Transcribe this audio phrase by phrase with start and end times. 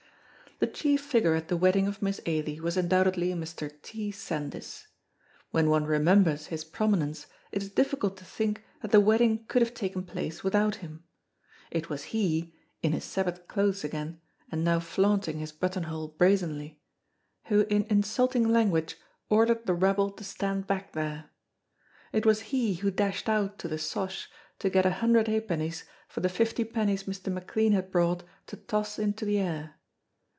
[0.59, 3.81] The chief figure at the wedding of Miss Ailie was undoubtedly Mr.
[3.81, 4.11] T.
[4.11, 4.85] Sandys.
[5.49, 9.73] When one remembers his prominence, it is difficult to think that the wedding could have
[9.73, 11.03] taken place without him.
[11.71, 12.53] It was he
[12.83, 16.79] (in his Sabbath clothes again, and now flaunting his buttonhole brazenly)
[17.45, 18.97] who in insulting language
[19.29, 21.31] ordered the rabble to stand back there.
[22.13, 24.29] It was he who dashed out to the 'Sosh
[24.59, 27.33] to get a hundred ha'pennies for the fifty pennies Mr.
[27.33, 29.77] McLean had brought to toss into the air.